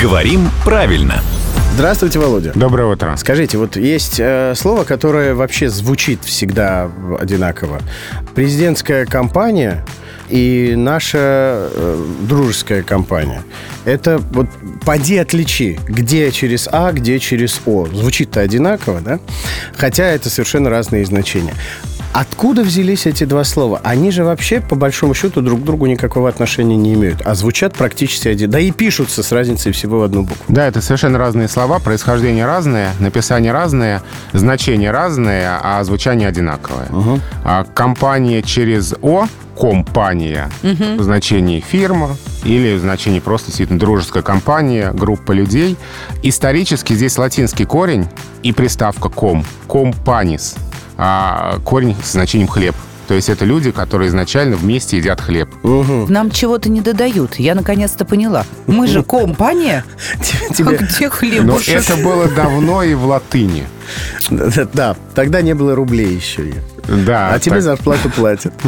Говорим 0.00 0.48
правильно. 0.64 1.20
Здравствуйте, 1.74 2.20
Володя. 2.20 2.52
Доброе 2.54 2.92
утро. 2.92 3.16
Скажите, 3.16 3.58
вот 3.58 3.74
есть 3.74 4.20
э, 4.20 4.54
слово, 4.54 4.84
которое 4.84 5.34
вообще 5.34 5.68
звучит 5.70 6.22
всегда 6.22 6.88
одинаково. 7.18 7.80
Президентская 8.36 9.06
кампания 9.06 9.84
и 10.28 10.74
наша 10.76 11.18
э, 11.18 12.06
дружеская 12.28 12.84
компания. 12.84 13.42
Это 13.84 14.18
вот 14.18 14.46
поди 14.86 15.16
отличи, 15.16 15.80
где 15.88 16.30
через 16.30 16.68
А, 16.70 16.92
где 16.92 17.18
через 17.18 17.60
О. 17.66 17.86
Звучит-то 17.86 18.40
одинаково, 18.40 19.00
да? 19.00 19.18
Хотя 19.76 20.04
это 20.04 20.30
совершенно 20.30 20.70
разные 20.70 21.04
значения. 21.04 21.54
Откуда 22.12 22.62
взялись 22.62 23.06
эти 23.06 23.24
два 23.24 23.42
слова? 23.42 23.80
Они 23.82 24.10
же 24.10 24.22
вообще, 24.22 24.60
по 24.60 24.76
большому 24.76 25.14
счету, 25.14 25.40
друг 25.40 25.62
к 25.62 25.64
другу 25.64 25.86
никакого 25.86 26.28
отношения 26.28 26.76
не 26.76 26.92
имеют, 26.92 27.22
а 27.24 27.34
звучат 27.34 27.72
практически 27.72 28.28
один. 28.28 28.50
Да 28.50 28.60
и 28.60 28.70
пишутся 28.70 29.22
с 29.22 29.32
разницей 29.32 29.72
всего 29.72 30.00
в 30.00 30.02
одну 30.02 30.22
букву. 30.22 30.44
Да, 30.48 30.66
это 30.66 30.82
совершенно 30.82 31.18
разные 31.18 31.48
слова, 31.48 31.78
происхождение 31.78 32.44
разное, 32.44 32.92
написание 33.00 33.50
разное, 33.50 34.02
значение 34.34 34.90
разное, 34.90 35.58
а 35.62 35.82
звучание 35.84 36.28
одинаковое. 36.28 36.88
Угу. 36.90 37.20
А 37.44 37.64
компания 37.64 38.42
через 38.42 38.94
О 39.00 39.26
компания 39.58 40.50
угу. 40.62 40.98
в 40.98 41.02
значении 41.02 41.60
фирма 41.60 42.16
или 42.44 42.74
в 42.74 42.80
значении 42.80 43.20
просто 43.20 43.48
действительно 43.48 43.78
дружеская 43.78 44.22
компания, 44.22 44.92
группа 44.92 45.32
людей. 45.32 45.78
Исторически 46.22 46.92
здесь 46.92 47.16
латинский 47.16 47.64
корень 47.64 48.06
и 48.42 48.52
приставка 48.52 49.08
ком, 49.08 49.46
компанис– 49.66 50.56
а 50.96 51.58
корень 51.64 51.96
с 52.02 52.12
значением 52.12 52.48
хлеб. 52.48 52.74
То 53.08 53.14
есть 53.14 53.28
это 53.28 53.44
люди, 53.44 53.72
которые 53.72 54.08
изначально 54.08 54.56
вместе 54.56 54.96
едят 54.96 55.20
хлеб. 55.20 55.48
Угу. 55.64 56.06
Нам 56.08 56.30
чего-то 56.30 56.70
не 56.70 56.80
додают. 56.80 57.36
Я 57.36 57.54
наконец-то 57.54 58.04
поняла. 58.04 58.46
Мы 58.66 58.86
же 58.86 59.02
компания. 59.04 59.84
Тебе... 60.54 60.78
А 60.78 60.82
где 60.82 61.10
хлеб? 61.10 61.42
Но 61.44 61.58
это 61.66 61.96
было 61.96 62.28
давно 62.28 62.82
и 62.82 62.94
в 62.94 63.04
латыни. 63.04 63.66
Да, 64.30 64.96
тогда 65.14 65.42
не 65.42 65.54
было 65.54 65.74
рублей 65.74 66.14
еще. 66.14 66.54
Да. 66.88 67.32
А 67.32 67.38
тебе 67.38 67.60
зарплату 67.60 68.10
платят. 68.10 68.54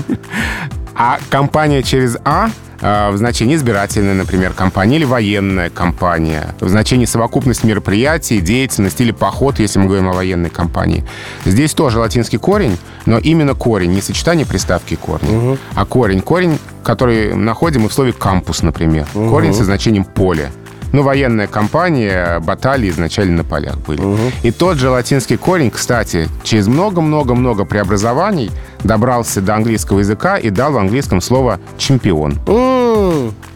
А 0.96 1.18
компания 1.28 1.82
через 1.82 2.16
А 2.24 2.44
а, 2.46 2.50
в 2.84 3.16
значении 3.16 3.56
избирательная, 3.56 4.12
например, 4.12 4.52
компания 4.52 4.96
или 4.96 5.04
военная 5.04 5.70
компания, 5.70 6.54
в 6.60 6.68
значении 6.68 7.06
совокупность 7.06 7.64
мероприятий, 7.64 8.40
деятельность 8.40 9.00
или 9.00 9.10
поход, 9.10 9.58
если 9.58 9.78
мы 9.78 9.86
говорим 9.86 10.08
о 10.08 10.12
военной 10.12 10.50
компании. 10.50 11.02
Здесь 11.46 11.72
тоже 11.72 11.98
латинский 11.98 12.38
корень, 12.38 12.77
но 13.06 13.16
именно 13.16 13.55
корень, 13.55 13.92
не 13.92 14.02
сочетание 14.02 14.44
приставки 14.44 14.96
корня, 14.96 15.30
угу. 15.30 15.58
а 15.74 15.86
корень. 15.86 16.20
Корень, 16.20 16.58
который 16.82 17.34
находим 17.34 17.82
мы 17.82 17.88
в 17.88 17.94
слове 17.94 18.12
«кампус», 18.12 18.62
например. 18.62 19.06
Угу. 19.14 19.30
Корень 19.30 19.55
со 19.55 19.64
значением 19.64 20.05
«поле». 20.05 20.50
Ну, 20.94 21.02
военная 21.02 21.48
компания, 21.48 22.38
баталии 22.38 22.88
изначально 22.88 23.38
на 23.38 23.44
полях 23.44 23.76
были. 23.78 24.00
Угу. 24.00 24.18
И 24.44 24.52
тот 24.52 24.78
же 24.78 24.90
латинский 24.90 25.36
корень, 25.36 25.72
кстати, 25.72 26.28
через 26.44 26.68
много-много-много 26.68 27.64
преобразований 27.64 28.52
добрался 28.84 29.40
до 29.40 29.56
английского 29.56 29.98
языка 29.98 30.36
и 30.36 30.50
дал 30.50 30.70
в 30.70 30.78
английском 30.78 31.20
слово 31.20 31.58
«чемпион». 31.78 32.38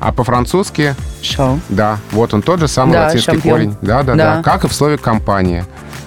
А 0.01 0.13
по-французски... 0.13 0.97
Шоу. 1.23 1.61
Да, 1.69 1.99
вот 2.11 2.35
он 2.35 2.43
тот 2.43 2.59
же 2.59 2.67
самый 2.67 2.95
да, 2.95 3.05
латинский 3.05 3.35
шампион. 3.35 3.55
корень. 3.55 3.77
Да, 3.83 4.03
да, 4.03 4.17
да, 4.17 4.37
да. 4.37 4.43
Как 4.43 4.65
и 4.65 4.69
в 4.69 4.75
слове 4.75 4.99
«компания». 4.99 5.65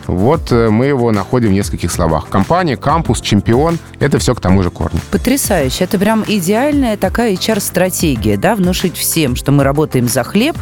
Вот 0.07 0.51
э, 0.51 0.69
мы 0.69 0.87
его 0.87 1.11
находим 1.11 1.49
в 1.49 1.53
нескольких 1.53 1.91
словах. 1.91 2.27
Компания, 2.27 2.75
кампус, 2.75 3.21
чемпион— 3.21 3.79
это 3.99 4.19
все 4.19 4.35
к 4.35 4.41
тому 4.41 4.63
же 4.63 4.69
корню. 4.69 4.99
Потрясающе. 5.11 5.85
Это 5.85 5.97
прям 5.97 6.25
идеальная 6.27 6.97
такая 6.97 7.33
HR-стратегия, 7.35 8.35
да, 8.35 8.55
внушить 8.55 8.97
всем, 8.97 9.37
что 9.37 9.53
мы 9.53 9.63
работаем 9.63 10.09
за 10.09 10.23
хлеб, 10.23 10.57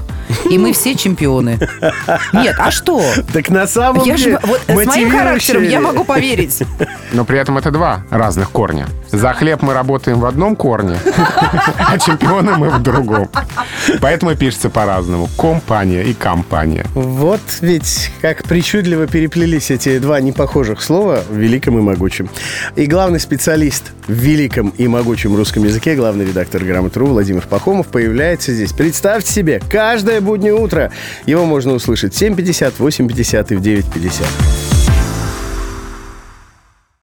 и 0.49 0.58
мы 0.58 0.73
все 0.73 0.95
чемпионы. 0.95 1.59
Нет, 2.33 2.55
а 2.58 2.72
что? 2.72 3.02
Так 3.33 3.49
на 3.49 3.67
самом 3.67 4.03
я 4.05 4.16
деле... 4.16 4.31
Же, 4.31 4.39
вот 4.44 4.61
с 4.67 4.86
моим 4.86 5.11
характером 5.11 5.63
я 5.63 5.80
могу 5.80 6.03
поверить. 6.03 6.63
Но 7.13 7.25
при 7.25 7.39
этом 7.39 7.58
это 7.58 7.71
два 7.71 8.03
разных 8.09 8.52
корня. 8.52 8.87
За 9.11 9.33
хлеб 9.33 9.61
мы 9.61 9.73
работаем 9.73 10.20
в 10.20 10.26
одном 10.26 10.55
корне, 10.55 10.98
а 11.77 11.98
чемпионы 11.98 12.55
мы 12.55 12.70
в 12.70 12.81
другом. 12.81 13.30
Поэтому 14.02 14.36
пишется 14.36 14.70
по-разному. 14.70 15.27
Компания 15.37 16.03
и 16.03 16.14
компания. 16.14 16.86
Вот 16.93 17.42
ведь 17.61 18.11
как 18.21 18.43
причудливо 18.43 19.08
переплелись 19.08 19.71
эти 19.71 19.98
два 19.99 20.21
непохожих 20.21 20.82
слова 20.82 21.23
в 21.30 21.36
великом 21.36 21.80
и 21.80 21.82
могучем. 21.82 22.30
И 22.76 22.86
главный 22.86 23.20
специалист 23.20 23.92
в 24.08 24.14
великом 24.14 24.70
и 24.77 24.87
могучем 24.87 25.36
русском 25.36 25.64
языке, 25.64 25.95
главный 25.95 26.26
редактор 26.26 26.64
«Грамотру» 26.64 27.08
Владимир 27.08 27.45
Пахомов 27.48 27.87
появляется 27.87 28.53
здесь. 28.53 28.73
Представьте 28.73 29.32
себе, 29.32 29.61
каждое 30.19 30.21
буднее 30.21 30.53
утро 30.53 30.91
его 31.25 31.45
можно 31.45 31.73
услышать 31.73 32.13
в 32.13 32.21
7.50, 32.21 32.73
8.50 32.77 33.53
и 33.53 33.55
в 33.55 33.61
9.50. 33.61 34.68